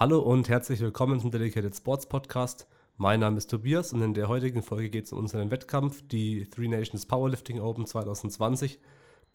Hallo 0.00 0.18
und 0.18 0.48
herzlich 0.48 0.80
willkommen 0.80 1.20
zum 1.20 1.30
Dedicated 1.30 1.76
Sports 1.76 2.06
Podcast. 2.06 2.66
Mein 2.96 3.20
Name 3.20 3.38
ist 3.38 3.48
Tobias 3.48 3.92
und 3.92 4.02
in 4.02 4.12
der 4.12 4.26
heutigen 4.26 4.60
Folge 4.60 4.90
geht 4.90 5.04
es 5.04 5.12
um 5.12 5.20
unseren 5.20 5.52
Wettkampf, 5.52 6.02
die 6.08 6.50
Three 6.50 6.66
Nations 6.66 7.06
Powerlifting 7.06 7.60
Open 7.60 7.86
2020. 7.86 8.80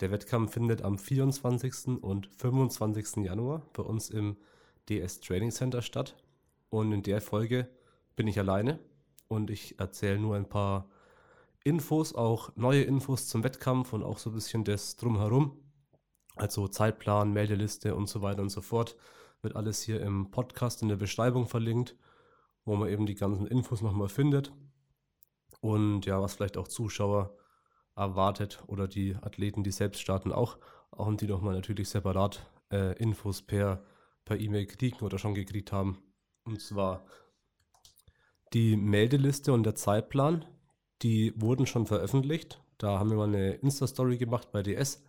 Der 0.01 0.11
Wettkampf 0.11 0.51
findet 0.51 0.81
am 0.81 0.97
24. 0.97 2.01
und 2.01 2.27
25. 2.35 3.23
Januar 3.23 3.61
bei 3.71 3.83
uns 3.83 4.09
im 4.09 4.35
DS 4.89 5.21
Training 5.21 5.51
Center 5.51 5.81
statt. 5.81 6.17
Und 6.69 6.91
in 6.91 7.03
der 7.03 7.21
Folge 7.21 7.69
bin 8.17 8.27
ich 8.27 8.37
alleine 8.37 8.79
und 9.29 9.49
ich 9.51 9.79
erzähle 9.79 10.19
nur 10.19 10.35
ein 10.35 10.49
paar 10.49 10.89
Infos, 11.63 12.13
auch 12.13 12.51
neue 12.57 12.81
Infos 12.81 13.29
zum 13.29 13.45
Wettkampf 13.45 13.93
und 13.93 14.03
auch 14.03 14.17
so 14.17 14.29
ein 14.29 14.35
bisschen 14.35 14.65
das 14.65 14.97
Drumherum. 14.97 15.57
Also 16.35 16.67
Zeitplan, 16.67 17.31
Meldeliste 17.31 17.95
und 17.95 18.09
so 18.09 18.21
weiter 18.21 18.41
und 18.41 18.49
so 18.49 18.59
fort. 18.59 18.97
Wird 19.41 19.55
alles 19.55 19.81
hier 19.81 20.01
im 20.01 20.31
Podcast 20.31 20.81
in 20.81 20.89
der 20.89 20.95
Beschreibung 20.97 21.47
verlinkt, 21.47 21.95
wo 22.65 22.75
man 22.75 22.89
eben 22.89 23.05
die 23.05 23.15
ganzen 23.15 23.47
Infos 23.47 23.81
nochmal 23.81 24.09
findet. 24.09 24.51
Und 25.61 26.05
ja, 26.05 26.21
was 26.21 26.35
vielleicht 26.35 26.57
auch 26.57 26.67
Zuschauer 26.67 27.35
erwartet 27.95 28.63
oder 28.67 28.87
die 28.87 29.15
Athleten, 29.15 29.63
die 29.63 29.71
selbst 29.71 30.01
starten, 30.01 30.31
auch, 30.31 30.57
auch 30.91 31.07
und 31.07 31.21
die 31.21 31.27
nochmal 31.27 31.55
natürlich 31.55 31.89
separat 31.89 32.45
äh, 32.71 32.97
Infos 32.97 33.41
per 33.41 33.83
per 34.29 34.39
E-Mail 34.39 34.67
kriegen 34.67 35.03
oder 35.03 35.17
schon 35.17 35.33
gekriegt 35.33 35.71
haben. 35.71 35.97
Und 36.43 36.61
zwar 36.61 37.03
die 38.53 38.77
Meldeliste 38.77 39.51
und 39.51 39.63
der 39.63 39.73
Zeitplan, 39.73 40.45
die 41.01 41.33
wurden 41.35 41.65
schon 41.65 41.87
veröffentlicht. 41.87 42.61
Da 42.77 42.99
haben 42.99 43.09
wir 43.09 43.17
mal 43.17 43.27
eine 43.27 43.55
Insta-Story 43.55 44.19
gemacht 44.19 44.51
bei 44.51 44.61
DS. 44.61 45.03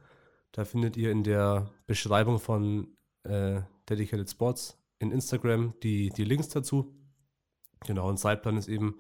Da 0.53 0.65
findet 0.65 0.97
ihr 0.97 1.13
in 1.13 1.23
der 1.23 1.71
Beschreibung 1.87 2.41
von 2.41 2.97
äh, 3.25 3.63
Dedicated 3.89 4.31
Sports 4.31 4.79
in 4.99 5.13
Instagram 5.13 5.75
die, 5.83 6.11
die 6.11 6.25
Links 6.25 6.49
dazu. 6.49 6.95
Genau, 7.87 8.09
und 8.09 8.19
Zeitplan 8.19 8.57
ist 8.57 8.69
eben 8.69 8.97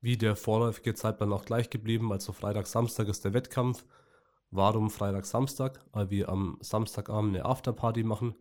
wie 0.00 0.18
der 0.18 0.36
vorläufige 0.36 0.94
Zeitplan 0.94 1.32
auch 1.32 1.46
gleich 1.46 1.70
geblieben. 1.70 2.12
Also 2.12 2.32
Freitag, 2.32 2.66
Samstag 2.66 3.08
ist 3.08 3.24
der 3.24 3.32
Wettkampf. 3.32 3.84
Warum 4.50 4.90
Freitag, 4.90 5.24
Samstag? 5.24 5.84
Weil 5.92 6.10
wir 6.10 6.28
am 6.28 6.58
Samstagabend 6.60 7.34
eine 7.34 7.46
Afterparty 7.46 8.02
machen. 8.02 8.34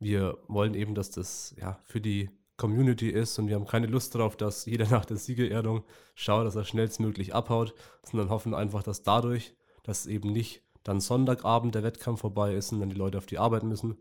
Wir 0.00 0.38
wollen 0.48 0.74
eben, 0.74 0.94
dass 0.94 1.10
das 1.10 1.54
ja 1.56 1.78
für 1.84 2.00
die 2.00 2.30
Community 2.56 3.08
ist 3.08 3.38
und 3.38 3.46
wir 3.46 3.54
haben 3.54 3.66
keine 3.66 3.86
Lust 3.86 4.14
darauf, 4.14 4.36
dass 4.36 4.66
jeder 4.66 4.86
nach 4.90 5.04
der 5.04 5.16
Siegerehrung 5.16 5.84
schaut, 6.14 6.44
dass 6.44 6.56
er 6.56 6.64
schnellstmöglich 6.64 7.34
abhaut, 7.34 7.74
sondern 8.02 8.28
hoffen 8.28 8.52
einfach, 8.52 8.82
dass 8.82 9.02
dadurch, 9.02 9.54
dass 9.84 10.06
eben 10.06 10.32
nicht 10.32 10.62
dann 10.82 11.00
Sonntagabend 11.00 11.74
der 11.74 11.84
Wettkampf 11.84 12.20
vorbei 12.20 12.54
ist 12.54 12.72
und 12.72 12.80
dann 12.80 12.90
die 12.90 12.96
Leute 12.96 13.18
auf 13.18 13.26
die 13.26 13.38
Arbeit 13.38 13.62
müssen, 13.62 13.98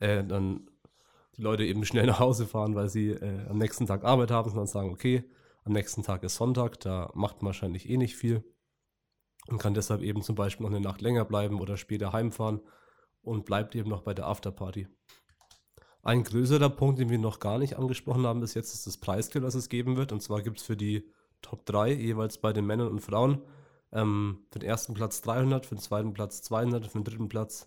äh, 0.00 0.24
dann 0.24 0.68
die 1.36 1.42
Leute 1.42 1.64
eben 1.64 1.84
schnell 1.84 2.06
nach 2.06 2.18
Hause 2.18 2.46
fahren, 2.46 2.74
weil 2.74 2.88
sie 2.88 3.10
äh, 3.10 3.46
am 3.48 3.58
nächsten 3.58 3.86
Tag 3.86 4.04
Arbeit 4.04 4.30
haben, 4.30 4.50
sondern 4.50 4.66
sagen, 4.66 4.90
okay, 4.90 5.24
am 5.64 5.72
nächsten 5.72 6.02
Tag 6.02 6.22
ist 6.22 6.36
Sonntag, 6.36 6.80
da 6.80 7.10
macht 7.14 7.42
man 7.42 7.46
wahrscheinlich 7.46 7.88
eh 7.88 7.96
nicht 7.96 8.16
viel 8.16 8.44
und 9.48 9.58
kann 9.58 9.74
deshalb 9.74 10.02
eben 10.02 10.22
zum 10.22 10.34
Beispiel 10.34 10.64
noch 10.64 10.74
eine 10.74 10.80
Nacht 10.80 11.00
länger 11.00 11.24
bleiben 11.24 11.60
oder 11.60 11.76
später 11.76 12.12
heimfahren 12.12 12.60
und 13.22 13.44
bleibt 13.44 13.74
eben 13.74 13.90
noch 13.90 14.02
bei 14.02 14.14
der 14.14 14.26
Afterparty. 14.26 14.88
Ein 16.02 16.24
größerer 16.24 16.70
Punkt, 16.70 16.98
den 16.98 17.10
wir 17.10 17.18
noch 17.18 17.40
gar 17.40 17.58
nicht 17.58 17.76
angesprochen 17.76 18.26
haben 18.26 18.40
bis 18.40 18.54
jetzt, 18.54 18.72
ist 18.72 18.86
das 18.86 18.96
Preisgeld, 18.96 19.44
was 19.44 19.54
es 19.54 19.68
geben 19.68 19.96
wird. 19.96 20.12
Und 20.12 20.22
zwar 20.22 20.40
gibt 20.40 20.58
es 20.58 20.64
für 20.64 20.76
die 20.76 21.12
Top 21.42 21.66
3 21.66 21.92
jeweils 21.92 22.38
bei 22.38 22.52
den 22.54 22.64
Männern 22.64 22.88
und 22.88 23.00
Frauen 23.00 23.42
ähm, 23.92 24.46
für 24.50 24.60
den 24.60 24.68
ersten 24.68 24.94
Platz 24.94 25.20
300, 25.20 25.66
für 25.66 25.74
den 25.74 25.82
zweiten 25.82 26.14
Platz 26.14 26.40
200, 26.42 26.86
für 26.86 26.98
den 26.98 27.04
dritten 27.04 27.28
Platz 27.28 27.66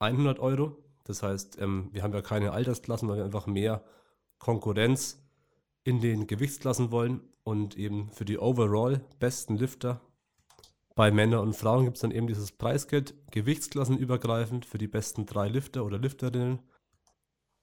100 0.00 0.38
Euro. 0.38 0.84
Das 1.04 1.22
heißt, 1.22 1.60
ähm, 1.60 1.88
wir 1.92 2.02
haben 2.02 2.12
ja 2.12 2.22
keine 2.22 2.52
Altersklassen, 2.52 3.08
weil 3.08 3.18
wir 3.18 3.24
einfach 3.24 3.46
mehr 3.46 3.84
Konkurrenz 4.38 5.22
in 5.84 6.00
den 6.00 6.26
Gewichtsklassen 6.26 6.90
wollen 6.90 7.20
und 7.44 7.76
eben 7.76 8.10
für 8.10 8.24
die 8.24 8.38
overall 8.38 9.04
besten 9.18 9.56
Lifter. 9.56 10.00
Bei 10.94 11.10
Männern 11.10 11.40
und 11.40 11.56
Frauen 11.56 11.84
gibt 11.84 11.96
es 11.96 12.02
dann 12.02 12.10
eben 12.10 12.26
dieses 12.26 12.52
Preisgeld 12.52 13.14
gewichtsklassenübergreifend 13.30 14.66
für 14.66 14.78
die 14.78 14.88
besten 14.88 15.26
drei 15.26 15.48
Lifter 15.48 15.84
oder 15.84 15.98
Lifterinnen. 15.98 16.60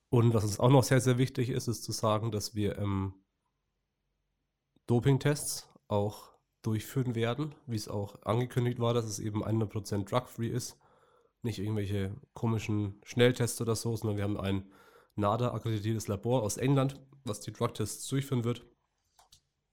Und 0.09 0.33
was 0.33 0.43
uns 0.43 0.59
auch 0.59 0.69
noch 0.69 0.83
sehr, 0.83 0.99
sehr 0.99 1.17
wichtig 1.17 1.49
ist, 1.49 1.67
ist 1.67 1.83
zu 1.83 1.91
sagen, 1.91 2.31
dass 2.31 2.55
wir 2.55 2.79
ähm, 2.79 3.13
Dopingtests 4.87 5.69
auch 5.87 6.33
durchführen 6.63 7.13
werden, 7.13 7.53
wie 7.67 7.75
es 7.75 7.87
auch 7.87 8.21
angekündigt 8.23 8.79
war, 8.79 8.93
dass 8.93 9.05
es 9.05 9.19
eben 9.19 9.43
100% 9.43 10.09
drug-free 10.09 10.49
ist. 10.49 10.77
Nicht 11.41 11.59
irgendwelche 11.59 12.15
komischen 12.33 13.01
Schnelltests 13.03 13.61
oder 13.61 13.75
so, 13.75 13.95
sondern 13.95 14.17
wir 14.17 14.23
haben 14.23 14.39
ein 14.39 14.69
NADA-akkreditiertes 15.15 16.07
Labor 16.07 16.43
aus 16.43 16.57
England, 16.57 16.99
was 17.23 17.39
die 17.39 17.53
Drug-Tests 17.53 18.07
durchführen 18.07 18.43
wird. 18.43 18.65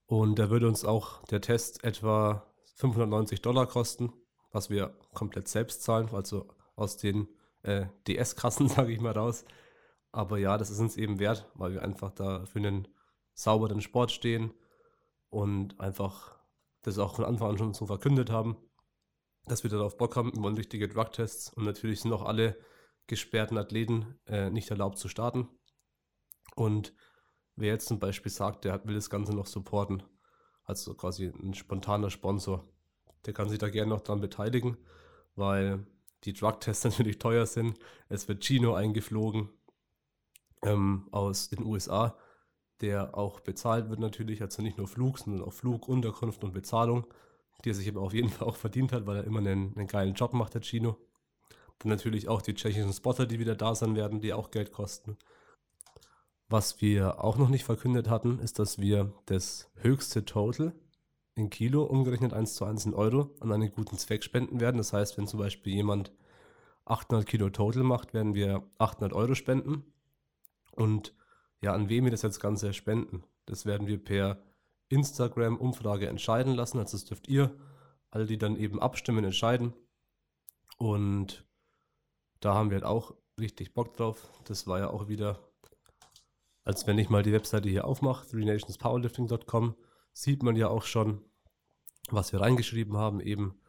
Und 0.05 0.39
da 0.39 0.49
würde 0.49 0.67
uns 0.67 0.85
auch 0.85 1.23
der 1.25 1.41
Test 1.41 1.83
etwa 1.83 2.45
590 2.75 3.41
Dollar 3.41 3.67
kosten, 3.67 4.13
was 4.51 4.69
wir 4.69 4.97
komplett 5.13 5.47
selbst 5.47 5.83
zahlen, 5.83 6.09
also 6.13 6.47
aus 6.75 6.97
den 6.97 7.27
äh, 7.63 7.87
DS-Kassen, 8.07 8.69
sage 8.69 8.93
ich 8.93 9.01
mal 9.01 9.13
raus. 9.13 9.43
Aber 10.11 10.37
ja, 10.37 10.57
das 10.57 10.69
ist 10.69 10.79
uns 10.79 10.95
eben 10.95 11.19
wert, 11.19 11.49
weil 11.55 11.73
wir 11.73 11.81
einfach 11.81 12.11
da 12.11 12.45
für 12.45 12.59
einen 12.59 12.87
sauberen 13.33 13.81
Sport 13.81 14.11
stehen 14.11 14.53
und 15.29 15.79
einfach 15.79 16.37
das 16.83 16.97
auch 16.97 17.15
von 17.15 17.25
Anfang 17.25 17.51
an 17.51 17.57
schon 17.57 17.73
so 17.73 17.85
verkündet 17.85 18.31
haben, 18.31 18.55
dass 19.47 19.63
wir 19.63 19.69
darauf 19.69 19.97
Bock 19.97 20.15
haben, 20.15 20.33
wir 20.35 20.43
wollen 20.43 20.55
richtige 20.55 20.87
Drugtests 20.87 21.51
und 21.53 21.63
natürlich 21.63 22.01
sind 22.01 22.13
auch 22.13 22.23
alle 22.23 22.57
gesperrten 23.07 23.57
Athleten 23.57 24.19
äh, 24.25 24.49
nicht 24.49 24.69
erlaubt 24.69 24.97
zu 24.97 25.07
starten. 25.07 25.47
Und 26.55 26.93
wer 27.55 27.69
jetzt 27.73 27.87
zum 27.87 27.99
Beispiel 27.99 28.31
sagt, 28.31 28.65
der 28.65 28.85
will 28.85 28.95
das 28.95 29.09
Ganze 29.09 29.33
noch 29.33 29.47
supporten, 29.47 30.03
also 30.63 30.93
quasi 30.93 31.27
ein 31.27 31.53
spontaner 31.53 32.09
Sponsor, 32.09 32.67
der 33.25 33.33
kann 33.33 33.49
sich 33.49 33.59
da 33.59 33.69
gerne 33.69 33.89
noch 33.89 34.01
dran 34.01 34.21
beteiligen, 34.21 34.77
weil 35.35 35.85
die 36.23 36.33
Drugtests 36.33 36.83
natürlich 36.85 37.19
teuer 37.19 37.45
sind. 37.45 37.79
Es 38.09 38.27
wird 38.27 38.43
Chino 38.43 38.73
eingeflogen, 38.73 39.49
ähm, 40.63 41.07
aus 41.11 41.49
den 41.49 41.63
USA, 41.63 42.17
der 42.81 43.17
auch 43.17 43.39
bezahlt 43.39 43.89
wird 43.89 43.99
natürlich, 43.99 44.41
also 44.41 44.61
nicht 44.61 44.77
nur 44.77 44.87
Flug, 44.87 45.19
sondern 45.19 45.43
auch 45.43 45.53
Flug, 45.53 45.87
Unterkunft 45.87 46.43
und 46.43 46.53
Bezahlung, 46.53 47.05
die 47.63 47.71
er 47.71 47.75
sich 47.75 47.89
aber 47.89 48.01
auf 48.01 48.13
jeden 48.13 48.29
Fall 48.29 48.47
auch 48.47 48.55
verdient 48.55 48.91
hat, 48.91 49.05
weil 49.05 49.17
er 49.17 49.23
immer 49.23 49.39
einen, 49.39 49.75
einen 49.75 49.87
geilen 49.87 50.13
Job 50.13 50.33
macht, 50.33 50.53
der 50.53 50.61
Chino. 50.61 50.97
Dann 51.79 51.89
natürlich 51.89 52.27
auch 52.27 52.41
die 52.41 52.53
tschechischen 52.53 52.93
Spotter, 52.93 53.25
die 53.25 53.39
wieder 53.39 53.55
da 53.55 53.75
sein 53.75 53.95
werden, 53.95 54.19
die 54.19 54.33
auch 54.33 54.51
Geld 54.51 54.71
kosten. 54.71 55.17
Was 56.49 56.81
wir 56.81 57.23
auch 57.23 57.37
noch 57.37 57.49
nicht 57.49 57.65
verkündet 57.65 58.09
hatten, 58.09 58.39
ist, 58.39 58.57
dass 58.57 58.79
wir 58.79 59.13
das 59.25 59.69
höchste 59.75 60.23
Total 60.23 60.73
in 61.35 61.49
Kilo, 61.49 61.83
umgerechnet 61.83 62.33
1 62.33 62.55
zu 62.55 62.65
1 62.65 62.85
in 62.85 62.93
Euro, 62.93 63.35
an 63.41 63.51
einen 63.51 63.71
guten 63.71 63.97
Zweck 63.97 64.23
spenden 64.23 64.59
werden. 64.59 64.77
Das 64.77 64.93
heißt, 64.93 65.17
wenn 65.17 65.27
zum 65.27 65.39
Beispiel 65.39 65.73
jemand 65.73 66.11
800 66.85 67.27
Kilo 67.27 67.49
Total 67.49 67.83
macht, 67.83 68.13
werden 68.13 68.33
wir 68.33 68.63
800 68.79 69.13
Euro 69.13 69.35
spenden. 69.35 69.83
Und 70.71 71.13
ja, 71.61 71.73
an 71.73 71.89
wem 71.89 72.05
wir 72.05 72.11
das 72.11 72.21
jetzt 72.21 72.39
Ganze 72.39 72.73
spenden, 72.73 73.23
das 73.45 73.65
werden 73.65 73.87
wir 73.87 74.03
per 74.03 74.41
Instagram-Umfrage 74.89 76.07
entscheiden 76.07 76.53
lassen. 76.53 76.79
Also 76.79 76.97
das 76.97 77.05
dürft 77.05 77.27
ihr, 77.27 77.57
alle, 78.09 78.25
die 78.25 78.37
dann 78.37 78.55
eben 78.55 78.81
abstimmen, 78.81 79.23
entscheiden. 79.23 79.73
Und 80.77 81.45
da 82.39 82.53
haben 82.53 82.69
wir 82.69 82.75
halt 82.75 82.85
auch 82.85 83.15
richtig 83.39 83.73
Bock 83.73 83.95
drauf. 83.95 84.29
Das 84.45 84.67
war 84.67 84.79
ja 84.79 84.89
auch 84.89 85.07
wieder, 85.07 85.39
als 86.63 86.87
wenn 86.87 86.97
ich 86.97 87.09
mal 87.09 87.23
die 87.23 87.33
Webseite 87.33 87.69
hier 87.69 87.85
aufmache, 87.85 88.27
threenationspowerlifting.com, 88.27 89.75
sieht 90.13 90.43
man 90.43 90.55
ja 90.55 90.67
auch 90.67 90.83
schon, 90.83 91.23
was 92.09 92.31
wir 92.31 92.41
reingeschrieben 92.41 92.97
haben, 92.97 93.19
eben 93.19 93.59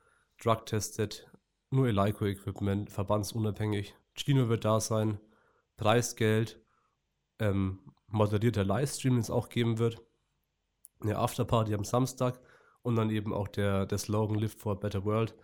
Drug 0.41 0.65
Tested, 0.67 1.31
nur 1.71 1.89
Elico 1.89 2.25
Equipment, 2.25 2.91
verbandsunabhängig. 2.91 3.95
Chino 4.15 4.49
wird 4.49 4.65
da 4.65 4.81
sein, 4.81 5.21
Preisgeld, 5.77 6.61
ähm, 7.39 7.81
moderierter 8.07 8.65
Livestream, 8.65 9.15
den 9.15 9.21
es 9.21 9.31
auch 9.31 9.49
geben 9.49 9.79
wird. 9.79 10.03
Eine 11.01 11.19
Afterparty 11.19 11.75
am 11.75 11.85
Samstag 11.85 12.41
und 12.83 12.97
dann 12.97 13.11
eben 13.11 13.33
auch 13.33 13.49
der, 13.49 13.87
der 13.87 13.99
Slogan 13.99 14.39
Live 14.39 14.57
for 14.57 14.73
a 14.73 14.75
Better 14.75 15.05
World, 15.05 15.35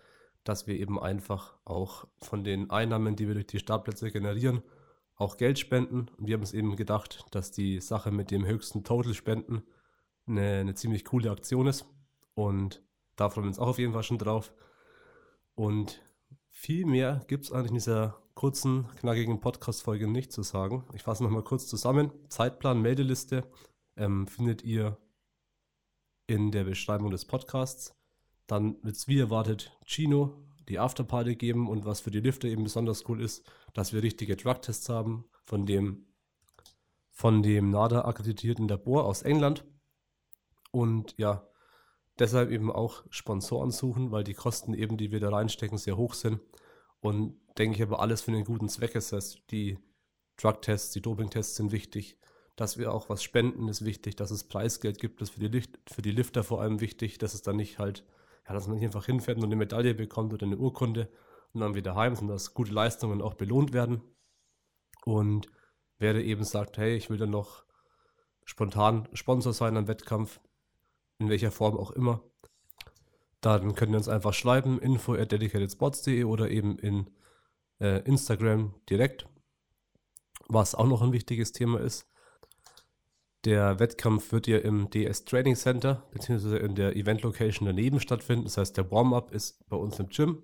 dass 0.45 0.67
wir 0.67 0.79
eben 0.79 1.01
einfach 1.01 1.57
auch 1.65 2.07
von 2.19 2.45
den 2.45 2.71
Einnahmen, 2.71 3.17
die 3.17 3.27
wir 3.27 3.35
durch 3.35 3.47
die 3.47 3.59
Startplätze 3.59 4.11
generieren, 4.11 4.63
auch 5.17 5.37
Geld 5.37 5.59
spenden. 5.59 6.09
Und 6.19 6.27
wir 6.27 6.35
haben 6.35 6.43
es 6.43 6.53
eben 6.53 6.77
gedacht, 6.77 7.25
dass 7.31 7.51
die 7.51 7.81
Sache 7.81 8.11
mit 8.11 8.31
dem 8.31 8.45
höchsten 8.47 8.85
Total 8.85 9.15
spenden 9.15 9.63
eine, 10.27 10.61
eine 10.61 10.75
ziemlich 10.75 11.05
coole 11.05 11.31
Aktion 11.31 11.67
ist. 11.67 11.87
Und 12.35 12.83
da 13.17 13.31
freuen 13.31 13.45
wir 13.45 13.49
uns 13.49 13.59
auch 13.59 13.69
auf 13.69 13.79
jeden 13.79 13.93
Fall 13.93 14.03
schon 14.03 14.19
drauf. 14.19 14.53
Und 15.55 16.03
viel 16.51 16.87
mehr 16.87 17.25
gibt 17.29 17.45
es 17.45 17.53
eigentlich 17.53 17.71
in 17.71 17.77
dieser 17.77 18.19
kurzen, 18.35 18.89
knackigen 18.97 19.41
Podcast-Folge 19.41 20.09
nicht 20.09 20.33
zu 20.33 20.43
sagen. 20.43 20.85
Ich 20.95 21.03
fasse 21.03 21.23
nochmal 21.23 21.45
kurz 21.45 21.67
zusammen. 21.67 22.11
Zeitplan, 22.29 22.83
Meldeliste 22.83 23.45
ähm, 23.97 24.27
findet 24.27 24.65
ihr 24.65 24.99
in 26.27 26.51
der 26.51 26.65
Beschreibung 26.65 27.11
des 27.11 27.25
Podcasts. 27.25 27.95
Dann 28.47 28.77
wird 28.83 28.97
es 28.97 29.09
wie 29.09 29.19
erwartet 29.19 29.77
Chino, 29.85 30.45
die 30.69 30.79
Afterparty 30.79 31.37
geben 31.37 31.69
und 31.69 31.85
was 31.85 32.01
für 32.01 32.11
die 32.11 32.21
Lifter 32.21 32.49
eben 32.49 32.65
besonders 32.65 33.09
cool 33.09 33.21
ist, 33.21 33.45
dass 33.73 33.93
wir 33.93 34.03
richtige 34.03 34.37
Drug-Tests 34.37 34.89
haben, 34.89 35.25
von 35.45 35.67
dem 35.67 36.07
von 37.15 37.45
dem 37.45 37.71
NADA 37.71 38.07
akkreditierten 38.07 38.67
Labor 38.67 39.05
aus 39.05 39.23
England. 39.23 39.65
Und 40.73 41.15
ja, 41.17 41.47
deshalb 42.19 42.51
eben 42.51 42.73
auch 42.73 43.05
Sponsoren 43.09 43.71
suchen, 43.71 44.11
weil 44.11 44.25
die 44.25 44.35
Kosten 44.35 44.75
eben, 44.75 44.97
die 44.97 45.13
wir 45.13 45.21
da 45.21 45.31
reinstecken, 45.31 45.79
sehr 45.79 45.97
hoch 45.97 46.15
sind. 46.15 46.41
Und 47.01 47.39
denke 47.57 47.77
ich 47.77 47.83
aber 47.83 48.01
alles 48.01 48.23
für 48.23 48.33
einen 48.33 48.45
guten 48.45 48.69
Zweck 48.69 48.97
ist. 48.97 49.13
Das 49.13 49.25
heißt, 49.25 49.43
die 49.53 49.79
Drug-Tests, 50.39 50.93
die 50.93 51.03
Doping-Tests 51.03 51.55
sind 51.55 51.71
wichtig. 51.71 52.19
Dass 52.57 52.79
wir 52.79 52.93
auch 52.93 53.09
was 53.09 53.23
spenden, 53.23 53.69
ist 53.69 53.85
wichtig. 53.85 54.17
Dass 54.17 54.31
es 54.31 54.45
Preisgeld 54.45 54.99
gibt, 54.99 55.21
ist 55.23 55.31
für 55.31 55.41
die, 55.41 55.49
Lift, 55.49 55.79
für 55.91 56.03
die 56.03 56.13
Lifter 56.13 56.45
vor 56.45 56.61
allem 56.61 56.81
wichtig. 56.81 57.19
Dass 57.19 57.35
es 57.35 57.43
dann 57.43 57.57
nicht 57.57 57.79
halt, 57.79 58.05
ja, 58.47 58.55
dass 58.55 58.67
man 58.67 58.77
nicht 58.77 58.85
einfach 58.85 59.07
hinfährt 59.07 59.39
und 59.39 59.45
eine 59.45 59.57
Medaille 59.57 59.95
bekommt 59.95 60.33
oder 60.33 60.47
eine 60.47 60.57
Urkunde 60.57 61.09
und 61.53 61.61
dann 61.61 61.75
wieder 61.75 61.95
heim, 61.95 62.15
sondern 62.15 62.37
dass 62.37 62.55
gute 62.55 62.73
Leistungen 62.73 63.23
auch 63.23 63.35
belohnt 63.35 63.73
werden. 63.73 64.03
Und 65.05 65.49
wer 65.99 66.15
eben 66.17 66.45
sagt, 66.45 66.79
hey, 66.79 66.97
ich 66.97 67.11
will 67.11 67.19
dann 67.19 67.31
noch 67.31 67.65
spontan 68.45 69.09
Sponsor 69.13 69.53
sein 69.53 69.77
am 69.77 69.89
Wettkampf, 69.89 70.41
in 71.19 71.29
welcher 71.29 71.51
Form 71.51 71.77
auch 71.77 71.91
immer, 71.91 72.23
dann 73.41 73.75
könnt 73.75 73.93
ihr 73.93 73.99
uns 73.99 74.09
einfach 74.09 74.33
schreiben, 74.33 74.79
info 74.81 75.15
at 75.15 75.33
dedicatedsports.de 75.33 76.25
oder 76.25 76.51
eben 76.51 76.79
in 76.79 77.11
äh, 77.81 78.01
Instagram 78.05 78.75
direkt. 78.89 79.27
Was 80.49 80.75
auch 80.75 80.87
noch 80.87 81.03
ein 81.03 81.13
wichtiges 81.13 81.53
Thema 81.53 81.81
ist, 81.81 82.07
der 83.45 83.79
Wettkampf 83.79 84.33
wird 84.33 84.47
ja 84.47 84.59
im 84.59 84.91
DS 84.91 85.25
Training 85.25 85.57
Center 85.57 86.03
beziehungsweise 86.11 86.59
in 86.59 86.75
der 86.75 86.97
Event 86.97 87.23
Location 87.23 87.67
daneben 87.67 88.01
stattfinden. 88.01 88.45
Das 88.45 88.57
heißt, 88.57 88.77
der 88.77 88.91
Warm-up 88.91 89.33
ist 89.33 89.67
bei 89.69 89.77
uns 89.77 89.99
im 89.99 90.09
Gym 90.09 90.43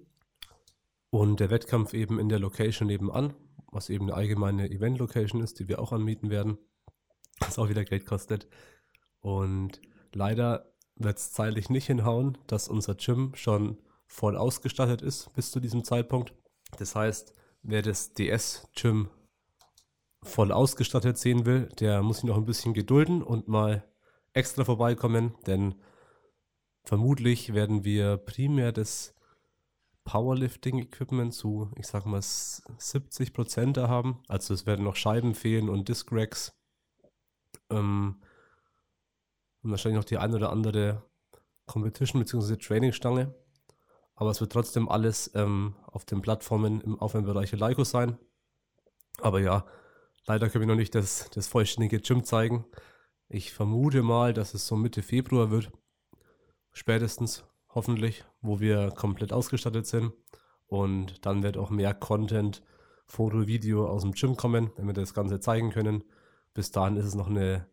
und 1.10 1.40
der 1.40 1.50
Wettkampf 1.50 1.94
eben 1.94 2.18
in 2.18 2.28
der 2.28 2.38
Location 2.38 2.86
nebenan, 2.86 3.34
was 3.72 3.88
eben 3.88 4.06
eine 4.06 4.14
allgemeine 4.14 4.70
Event 4.70 4.98
Location 4.98 5.42
ist, 5.42 5.58
die 5.58 5.68
wir 5.68 5.80
auch 5.80 5.92
anmieten 5.92 6.30
werden, 6.30 6.58
was 7.40 7.58
auch 7.58 7.68
wieder 7.68 7.84
Geld 7.84 8.06
kostet. 8.06 8.46
Und 9.20 9.80
leider 10.12 10.72
wird 10.96 11.18
es 11.18 11.32
zeitlich 11.32 11.70
nicht 11.70 11.86
hinhauen, 11.86 12.38
dass 12.46 12.68
unser 12.68 12.94
Gym 12.94 13.32
schon 13.34 13.78
voll 14.06 14.36
ausgestattet 14.36 15.02
ist 15.02 15.32
bis 15.34 15.50
zu 15.50 15.60
diesem 15.60 15.84
Zeitpunkt. 15.84 16.34
Das 16.78 16.94
heißt, 16.94 17.32
wer 17.62 17.82
das 17.82 18.12
DS-Gym 18.12 19.08
voll 20.22 20.52
ausgestattet 20.52 21.18
sehen 21.18 21.46
will, 21.46 21.68
der 21.78 22.02
muss 22.02 22.18
sich 22.18 22.24
noch 22.24 22.36
ein 22.36 22.44
bisschen 22.44 22.74
gedulden 22.74 23.22
und 23.22 23.48
mal 23.48 23.84
extra 24.32 24.64
vorbeikommen, 24.64 25.34
denn 25.46 25.74
vermutlich 26.84 27.54
werden 27.54 27.84
wir 27.84 28.16
primär 28.16 28.72
das 28.72 29.14
Powerlifting-Equipment 30.04 31.32
zu, 31.32 31.70
ich 31.76 31.86
sag 31.86 32.06
mal, 32.06 32.20
70 32.22 33.32
Prozent 33.32 33.76
da 33.76 33.88
haben. 33.88 34.22
Also 34.28 34.54
es 34.54 34.66
werden 34.66 34.84
noch 34.84 34.96
Scheiben 34.96 35.34
fehlen 35.34 35.68
und 35.68 35.88
Disc 35.88 36.08
Racks. 36.10 36.52
Ähm, 37.70 38.20
und 39.62 39.70
wahrscheinlich 39.70 39.98
noch 39.98 40.04
die 40.04 40.18
ein 40.18 40.34
oder 40.34 40.50
andere 40.50 41.02
Competition 41.66 42.22
bzw. 42.22 42.56
Trainingsstange. 42.56 43.34
Aber 44.14 44.30
es 44.30 44.40
wird 44.40 44.52
trotzdem 44.52 44.88
alles 44.88 45.30
ähm, 45.34 45.76
auf 45.86 46.04
den 46.04 46.22
Plattformen 46.22 46.80
im 46.80 46.98
Aufwärmbereich 46.98 47.52
Leico 47.52 47.84
sein. 47.84 48.18
Aber 49.20 49.40
ja, 49.40 49.64
leider 50.26 50.48
können 50.48 50.62
wir 50.62 50.74
noch 50.74 50.78
nicht 50.78 50.94
das, 50.94 51.30
das 51.30 51.48
vollständige 51.48 52.00
Gym 52.00 52.24
zeigen. 52.24 52.64
Ich 53.28 53.52
vermute 53.52 54.02
mal, 54.02 54.34
dass 54.34 54.54
es 54.54 54.66
so 54.66 54.76
Mitte 54.76 55.02
Februar 55.02 55.50
wird. 55.50 55.70
Spätestens, 56.72 57.44
hoffentlich, 57.68 58.24
wo 58.40 58.60
wir 58.60 58.90
komplett 58.90 59.32
ausgestattet 59.32 59.86
sind. 59.86 60.12
Und 60.66 61.26
dann 61.26 61.42
wird 61.42 61.56
auch 61.56 61.70
mehr 61.70 61.94
Content, 61.94 62.62
Foto, 63.06 63.46
Video 63.46 63.88
aus 63.88 64.02
dem 64.02 64.12
Gym 64.12 64.36
kommen, 64.36 64.70
wenn 64.76 64.86
wir 64.86 64.94
das 64.94 65.14
Ganze 65.14 65.40
zeigen 65.40 65.70
können. 65.70 66.04
Bis 66.54 66.70
dahin 66.70 66.96
ist 66.96 67.06
es 67.06 67.14
noch 67.14 67.28
eine 67.28 67.66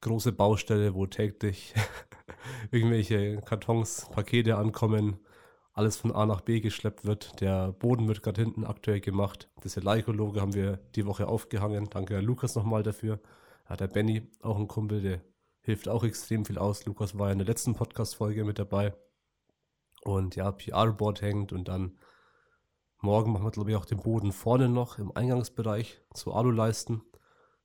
große 0.00 0.32
Baustelle, 0.32 0.94
wo 0.94 1.06
täglich 1.06 1.74
irgendwelche 2.70 3.40
Kartons, 3.42 4.08
Pakete 4.12 4.56
ankommen, 4.56 5.18
alles 5.78 5.96
von 5.96 6.12
A 6.12 6.26
nach 6.26 6.40
B 6.40 6.58
geschleppt 6.58 7.04
wird. 7.04 7.40
Der 7.40 7.70
Boden 7.70 8.08
wird 8.08 8.20
gerade 8.20 8.42
hinten 8.42 8.64
aktuell 8.64 9.00
gemacht. 9.00 9.48
Das 9.62 9.76
Leico-Logo 9.76 10.40
haben 10.40 10.52
wir 10.52 10.78
die 10.96 11.06
Woche 11.06 11.28
aufgehangen. 11.28 11.88
Danke 11.88 12.18
an 12.18 12.24
Lukas 12.24 12.56
nochmal 12.56 12.82
dafür. 12.82 13.20
Ja, 13.70 13.76
der 13.76 13.86
Benny, 13.86 14.28
auch 14.42 14.58
ein 14.58 14.66
Kumpel, 14.66 15.00
der 15.00 15.20
hilft 15.60 15.88
auch 15.88 16.02
extrem 16.02 16.44
viel 16.44 16.58
aus. 16.58 16.84
Lukas 16.84 17.16
war 17.16 17.28
ja 17.28 17.32
in 17.32 17.38
der 17.38 17.46
letzten 17.46 17.76
Podcast-Folge 17.76 18.44
mit 18.44 18.58
dabei. 18.58 18.92
Und 20.02 20.34
ja, 20.34 20.50
PR-Board 20.50 21.22
hängt 21.22 21.52
und 21.52 21.68
dann 21.68 21.96
morgen 23.00 23.32
machen 23.32 23.44
wir, 23.44 23.52
glaube 23.52 23.70
ich, 23.70 23.76
auch 23.76 23.84
den 23.84 23.98
Boden 23.98 24.32
vorne 24.32 24.68
noch 24.68 24.98
im 24.98 25.12
Eingangsbereich 25.14 26.00
zu 26.12 26.32
Aluleisten 26.32 27.02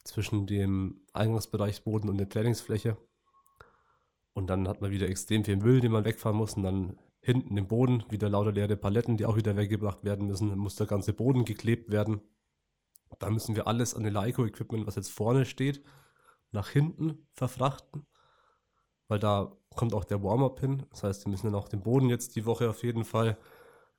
zwischen 0.04 0.46
dem 0.46 1.02
Eingangsbereichsboden 1.14 2.12
und 2.12 2.20
der 2.20 2.30
Trainingsfläche. 2.30 2.96
Und 4.34 4.52
dann 4.52 4.68
hat 4.68 4.82
man 4.82 4.92
wieder 4.92 5.10
extrem 5.10 5.44
viel 5.44 5.58
Müll, 5.58 5.82
den 5.82 5.92
man 5.92 6.06
wegfahren 6.06 6.38
muss. 6.38 6.54
Und 6.54 6.64
dann 6.64 7.00
hinten 7.24 7.58
im 7.58 7.68
Boden 7.68 8.04
wieder 8.10 8.30
lauter 8.30 8.52
leere 8.52 8.78
Paletten, 8.78 9.18
die 9.18 9.26
auch 9.26 9.36
wieder 9.36 9.56
weggebracht 9.56 10.04
werden 10.04 10.28
müssen. 10.28 10.50
Dann 10.50 10.60
muss 10.60 10.76
der 10.76 10.88
ganze 10.88 11.14
Boden 11.14 11.46
geklebt 11.46 11.92
werden. 11.92 12.22
Da 13.20 13.30
müssen 13.30 13.56
wir 13.56 13.68
alles 13.68 13.96
an 13.96 14.04
den 14.04 14.14
Leico-Equipment, 14.14 14.86
was 14.86 14.96
jetzt 14.96 15.12
vorne 15.12 15.46
steht, 15.46 15.84
nach 16.52 16.70
hinten 16.70 17.28
verfrachten. 17.34 18.06
Weil 19.08 19.20
da 19.20 19.56
kommt 19.76 19.94
auch 19.94 20.04
der 20.04 20.22
Warm-up 20.22 20.60
hin. 20.60 20.86
Das 20.92 21.04
heißt, 21.04 21.26
wir 21.26 21.32
müssen 21.32 21.48
dann 21.48 21.56
auch 21.56 21.70
den 21.70 21.82
Boden 21.82 22.10
jetzt 22.10 22.36
die 22.36 22.46
Woche 22.46 22.70
auf 22.70 22.84
jeden 22.84 23.06
Fall 23.06 23.38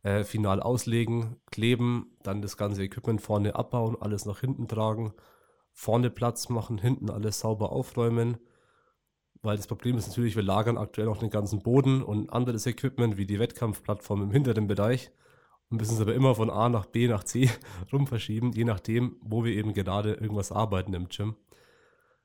äh, 0.03 0.23
final 0.25 0.61
auslegen, 0.61 1.37
kleben, 1.51 2.17
dann 2.23 2.43
das 2.43 2.57
ganze 2.57 2.85
Equipment 2.85 3.23
vorne 3.23 3.57
abbauen, 3.57 3.97
alles 4.01 4.27
nach 4.27 4.41
hinten 4.41 4.69
tragen 4.69 5.15
vorne 5.75 6.09
Platz 6.09 6.49
machen, 6.49 6.79
hinten 6.79 7.11
alles 7.11 7.41
sauber 7.41 7.73
aufräumen. 7.73 8.39
Weil 9.45 9.59
das 9.59 9.67
Problem 9.67 9.99
ist 9.99 10.09
natürlich, 10.09 10.37
wir 10.37 10.43
lagern 10.43 10.79
aktuell 10.79 11.07
noch 11.07 11.19
den 11.19 11.29
ganzen 11.29 11.61
Boden 11.61 12.03
und 12.03 12.31
anderes 12.31 12.65
Equipment 12.65 13.19
wie 13.19 13.27
die 13.27 13.39
Wettkampfplattform 13.39 14.23
im 14.23 14.31
hinteren 14.31 14.67
Bereich 14.67 15.11
und 15.69 15.77
müssen 15.77 15.97
es 15.97 16.01
aber 16.01 16.15
immer 16.15 16.35
von 16.35 16.49
A 16.49 16.71
nach 16.71 16.87
B 16.87 17.09
nach 17.09 17.25
C 17.25 17.51
rum 17.93 18.07
verschieben, 18.07 18.53
je 18.53 18.65
nachdem, 18.65 19.19
wo 19.21 19.45
wir 19.45 19.53
eben 19.53 19.75
gerade 19.75 20.15
irgendwas 20.15 20.51
arbeiten 20.51 20.95
im 20.95 21.09
Gym. 21.09 21.37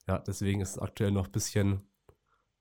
Ja, 0.08 0.20
deswegen 0.20 0.62
ist 0.62 0.72
es 0.72 0.80
aktuell 0.80 1.12
noch 1.12 1.26
ein 1.26 1.32
bisschen, 1.34 1.82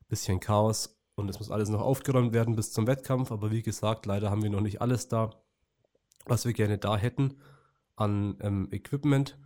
bisschen 0.09 0.41
Chaos 0.41 1.01
und 1.15 1.29
es 1.29 1.39
muss 1.39 1.53
alles 1.53 1.69
noch 1.69 1.81
aufgeräumt 1.81 2.33
werden 2.33 2.57
bis 2.57 2.73
zum 2.73 2.89
Wettkampf. 2.89 3.31
Aber 3.31 3.53
wie 3.53 3.63
gesagt, 3.63 4.07
leider 4.07 4.29
haben 4.29 4.43
wir 4.43 4.51
noch 4.51 4.61
nicht 4.61 4.83
alles 4.83 5.07
da, 5.07 5.31
was 6.27 6.47
wir 6.47 6.53
gerne 6.53 6.79
da 6.79 6.97
hätten 6.97 7.39
an 7.95 8.37
ähm, 8.41 8.69
Equipment 8.73 9.39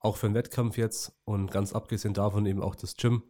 auch 0.00 0.16
für 0.16 0.28
den 0.28 0.34
Wettkampf 0.34 0.76
jetzt 0.76 1.16
und 1.24 1.52
ganz 1.52 1.72
abgesehen 1.72 2.14
davon 2.14 2.46
eben 2.46 2.62
auch 2.62 2.74
das 2.74 2.96
Gym, 2.96 3.22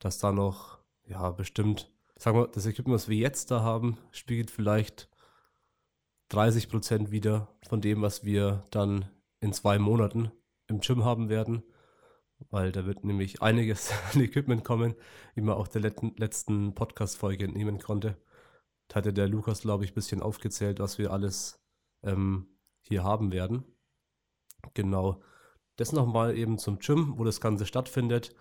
dass 0.00 0.18
da 0.18 0.32
noch, 0.32 0.78
ja, 1.06 1.30
bestimmt, 1.30 1.90
sagen 2.16 2.36
wir, 2.36 2.48
das 2.48 2.66
Equipment, 2.66 2.94
was 2.94 3.08
wir 3.08 3.16
jetzt 3.16 3.50
da 3.50 3.60
haben, 3.62 3.98
spiegelt 4.10 4.50
vielleicht 4.50 5.08
30 6.30 6.68
Prozent 6.68 7.10
wieder 7.10 7.48
von 7.68 7.80
dem, 7.80 8.02
was 8.02 8.24
wir 8.24 8.66
dann 8.70 9.08
in 9.40 9.52
zwei 9.52 9.78
Monaten 9.78 10.32
im 10.66 10.80
Gym 10.80 11.04
haben 11.04 11.28
werden, 11.28 11.62
weil 12.50 12.72
da 12.72 12.86
wird 12.86 13.04
nämlich 13.04 13.42
einiges 13.42 13.92
an 14.12 14.20
Equipment 14.20 14.64
kommen, 14.64 14.94
wie 15.34 15.42
man 15.42 15.56
auch 15.56 15.68
der 15.68 15.82
letzten 15.82 16.74
Podcast-Folge 16.74 17.44
entnehmen 17.44 17.78
konnte. 17.78 18.16
Da 18.88 18.96
hatte 18.96 19.12
der 19.12 19.28
Lukas, 19.28 19.60
glaube 19.60 19.84
ich, 19.84 19.92
ein 19.92 19.94
bisschen 19.94 20.22
aufgezählt, 20.22 20.80
was 20.80 20.98
wir 20.98 21.12
alles 21.12 21.60
ähm, 22.02 22.48
hier 22.80 23.04
haben 23.04 23.32
werden. 23.32 23.64
Genau. 24.74 25.22
Das 25.76 25.92
nochmal 25.92 26.36
eben 26.36 26.58
zum 26.58 26.78
Gym, 26.78 27.14
wo 27.16 27.24
das 27.24 27.40
Ganze 27.40 27.66
stattfindet. 27.66 28.34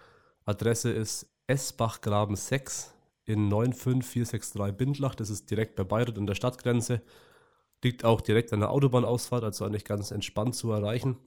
Adresse 0.46 0.92
ist 0.92 1.32
Esbachgraben 1.50 2.36
6 2.36 2.94
in 3.26 3.50
95463 3.50 4.78
Bindlach. 4.78 5.16
Das 5.16 5.32
ist 5.32 5.50
direkt 5.50 5.76
bei 5.76 5.84
Bayreuth 5.84 6.20
an 6.20 6.28
der 6.28 6.36
Stadtgrenze. 6.36 7.02
Liegt 7.84 8.06
auch 8.06 8.22
direkt 8.22 8.54
an 8.54 8.60
der 8.60 8.70
Autobahnausfahrt, 8.70 9.44
also 9.44 9.66
eigentlich 9.66 9.84
ganz 9.84 10.12
entspannt 10.12 10.54
zu 10.54 10.72
erreichen. 10.72 11.18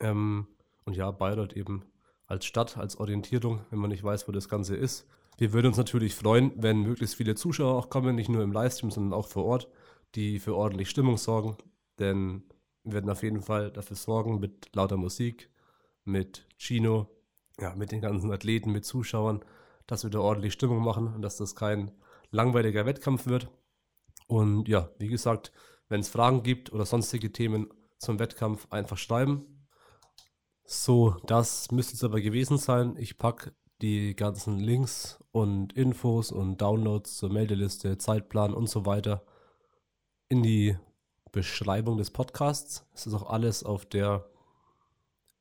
Ähm, 0.00 0.46
und 0.84 0.96
ja, 0.96 1.10
Bayreuth 1.10 1.54
eben 1.54 1.84
als 2.28 2.44
Stadt, 2.44 2.76
als 2.76 2.98
Orientierung, 2.98 3.60
wenn 3.70 3.80
man 3.80 3.90
nicht 3.90 4.04
weiß, 4.04 4.28
wo 4.28 4.32
das 4.32 4.48
Ganze 4.48 4.76
ist. 4.76 5.04
Wir 5.36 5.52
würden 5.52 5.66
uns 5.66 5.76
natürlich 5.76 6.14
freuen, 6.14 6.52
wenn 6.54 6.82
möglichst 6.82 7.16
viele 7.16 7.34
Zuschauer 7.34 7.74
auch 7.74 7.90
kommen, 7.90 8.14
nicht 8.14 8.28
nur 8.28 8.44
im 8.44 8.52
Livestream, 8.52 8.92
sondern 8.92 9.18
auch 9.18 9.26
vor 9.26 9.46
Ort, 9.46 9.68
die 10.14 10.38
für 10.38 10.54
ordentlich 10.54 10.90
Stimmung 10.90 11.16
sorgen. 11.16 11.56
Denn 11.98 12.44
wir 12.84 12.92
werden 12.92 13.10
auf 13.10 13.24
jeden 13.24 13.42
Fall 13.42 13.72
dafür 13.72 13.96
sorgen, 13.96 14.38
mit 14.38 14.74
lauter 14.76 14.96
Musik, 14.96 15.50
mit 16.04 16.46
Chino, 16.56 17.08
ja, 17.60 17.74
mit 17.74 17.90
den 17.90 18.00
ganzen 18.00 18.30
Athleten, 18.30 18.70
mit 18.70 18.84
Zuschauern, 18.84 19.40
dass 19.86 20.04
wir 20.04 20.10
da 20.10 20.20
ordentlich 20.20 20.52
Stimmung 20.52 20.82
machen 20.82 21.14
und 21.14 21.22
dass 21.22 21.36
das 21.36 21.54
kein 21.54 21.92
langweiliger 22.30 22.86
Wettkampf 22.86 23.26
wird. 23.26 23.48
Und 24.26 24.68
ja, 24.68 24.90
wie 24.98 25.08
gesagt, 25.08 25.52
wenn 25.88 26.00
es 26.00 26.08
Fragen 26.08 26.42
gibt 26.42 26.72
oder 26.72 26.84
sonstige 26.84 27.32
Themen 27.32 27.68
zum 27.98 28.18
Wettkampf, 28.18 28.66
einfach 28.70 28.98
schreiben. 28.98 29.66
So, 30.64 31.16
das 31.26 31.70
müsste 31.70 31.94
es 31.94 32.04
aber 32.04 32.20
gewesen 32.20 32.58
sein. 32.58 32.96
Ich 32.98 33.18
packe 33.18 33.54
die 33.82 34.16
ganzen 34.16 34.58
Links 34.58 35.22
und 35.32 35.72
Infos 35.74 36.32
und 36.32 36.60
Downloads 36.60 37.16
zur 37.16 37.30
Meldeliste, 37.30 37.98
Zeitplan 37.98 38.54
und 38.54 38.68
so 38.68 38.86
weiter 38.86 39.24
in 40.28 40.42
die 40.42 40.76
Beschreibung 41.30 41.98
des 41.98 42.10
Podcasts. 42.10 42.84
Es 42.94 43.06
ist 43.06 43.14
auch 43.14 43.28
alles 43.28 43.62
auf 43.62 43.86
der 43.86 44.28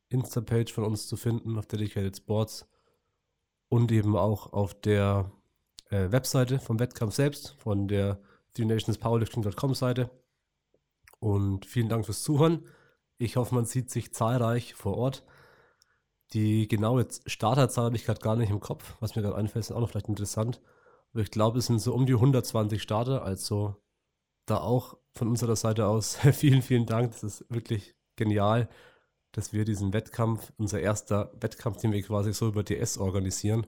Insta-Page 0.10 0.72
von 0.72 0.84
uns 0.84 1.08
zu 1.08 1.18
finden, 1.18 1.58
auf 1.58 1.66
Dedicated 1.66 2.18
Sports 2.18 2.68
und 3.75 3.91
eben 3.91 4.15
auch 4.15 4.53
auf 4.53 4.74
der 4.74 5.29
äh, 5.89 6.10
Webseite 6.10 6.60
vom 6.60 6.79
Wettkampf 6.79 7.13
selbst, 7.13 7.55
von 7.58 7.89
der 7.89 8.22
TheNationsPowerlifting.com 8.53 9.74
Seite. 9.74 10.10
Und 11.20 11.65
vielen 11.65 11.89
Dank 11.89 12.05
fürs 12.05 12.24
Zuhören. 12.24 12.65
Ich 13.17 13.36
hoffe, 13.36 13.53
man 13.53 13.65
sieht 13.65 13.89
sich 13.91 14.13
zahlreich 14.13 14.75
vor 14.75 14.96
Ort. 14.96 15.25
Die 16.32 16.70
genaue 16.70 17.05
Starterzahl 17.25 17.86
habe 17.86 17.98
ich 17.98 18.05
gerade 18.05 18.22
gar 18.22 18.38
nicht 18.38 18.50
im 18.50 18.62
Kopf. 18.62 18.96
Was 19.01 19.17
mir 19.17 19.24
gerade 19.24 19.36
einfällt, 19.36 19.65
ist 19.65 19.74
auch 19.74 19.82
noch 19.82 19.89
vielleicht 19.89 20.08
interessant. 20.08 20.62
Aber 21.12 21.22
ich 21.22 21.32
glaube, 21.32 21.60
es 21.60 21.65
sind 21.65 21.79
so 21.79 21.94
um 21.94 22.05
die 22.05 22.13
120 22.13 22.82
Starter. 22.82 23.24
Also 23.24 23.75
da 24.46 24.60
auch 24.60 24.98
von 25.15 25.27
unserer 25.27 25.58
Seite 25.58 25.88
aus 25.88 26.15
vielen, 26.32 26.62
vielen 26.62 26.86
Dank. 26.86 27.12
Das 27.12 27.24
ist 27.24 27.46
wirklich 27.50 27.94
genial, 28.15 28.70
dass 29.36 29.51
wir 29.51 29.65
diesen 29.65 29.92
Wettkampf, 29.92 30.54
unser 30.58 30.80
erster 30.80 31.30
Wettkampf, 31.42 31.82
den 31.82 31.92
wir 31.92 32.01
quasi 32.01 32.32
so 32.32 32.48
über 32.48 32.63
DS 32.63 32.98
organisieren, 32.98 33.68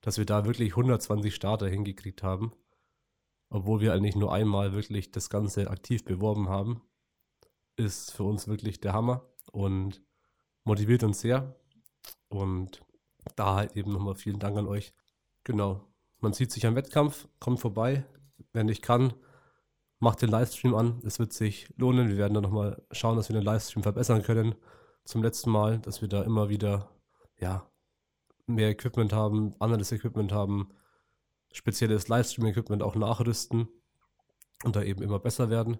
dass 0.00 0.18
wir 0.18 0.26
da 0.26 0.44
wirklich 0.44 0.72
120 0.72 1.32
Starter 1.32 1.68
hingekriegt 1.68 2.24
haben. 2.24 2.52
Obwohl 3.50 3.80
wir 3.80 3.92
eigentlich 3.92 4.16
nur 4.16 4.32
einmal 4.32 4.72
wirklich 4.72 5.12
das 5.12 5.30
Ganze 5.30 5.70
aktiv 5.70 6.04
beworben 6.04 6.48
haben. 6.48 6.82
Ist 7.76 8.10
für 8.10 8.24
uns 8.24 8.48
wirklich 8.48 8.80
der 8.80 8.92
Hammer 8.92 9.30
und 9.52 10.02
motiviert 10.64 11.04
uns 11.04 11.20
sehr. 11.20 11.54
Und 12.28 12.84
da 13.36 13.54
halt 13.54 13.76
eben 13.76 13.92
nochmal 13.92 14.16
vielen 14.16 14.40
Dank 14.40 14.58
an 14.58 14.66
euch. 14.66 14.92
Genau. 15.44 15.86
Man 16.18 16.32
sieht 16.32 16.50
sich 16.50 16.66
am 16.66 16.74
Wettkampf, 16.74 17.28
kommt 17.38 17.60
vorbei. 17.60 18.04
Wenn 18.52 18.68
ich 18.68 18.82
kann, 18.82 19.14
macht 20.00 20.20
den 20.22 20.30
Livestream 20.30 20.74
an. 20.74 21.00
Es 21.04 21.20
wird 21.20 21.32
sich 21.32 21.72
lohnen. 21.76 22.08
Wir 22.08 22.16
werden 22.16 22.34
dann 22.34 22.42
nochmal 22.42 22.82
schauen, 22.90 23.16
dass 23.16 23.28
wir 23.28 23.34
den 23.34 23.44
Livestream 23.44 23.84
verbessern 23.84 24.22
können. 24.22 24.56
Zum 25.04 25.22
letzten 25.22 25.50
Mal, 25.50 25.78
dass 25.80 26.00
wir 26.00 26.08
da 26.08 26.22
immer 26.22 26.48
wieder, 26.48 26.90
ja, 27.38 27.70
mehr 28.46 28.70
Equipment 28.70 29.12
haben, 29.12 29.54
anderes 29.58 29.92
Equipment 29.92 30.32
haben, 30.32 30.70
spezielles 31.52 32.08
Livestream-Equipment 32.08 32.82
auch 32.82 32.94
nachrüsten 32.94 33.68
und 34.64 34.76
da 34.76 34.82
eben 34.82 35.02
immer 35.02 35.18
besser 35.18 35.50
werden. 35.50 35.78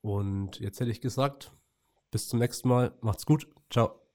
Und 0.00 0.60
jetzt 0.60 0.80
hätte 0.80 0.90
ich 0.90 1.00
gesagt, 1.00 1.52
bis 2.10 2.28
zum 2.28 2.38
nächsten 2.38 2.68
Mal. 2.68 2.96
Macht's 3.00 3.26
gut. 3.26 3.48
Ciao. 3.70 4.05